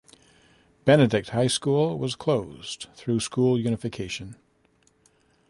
Benedict 0.83 1.29
High 1.29 1.45
School 1.45 1.99
was 1.99 2.15
closed 2.15 2.87
through 2.95 3.19
school 3.19 3.59
unification. 3.59 4.35